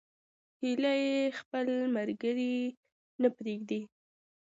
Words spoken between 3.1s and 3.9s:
نه پرېږدي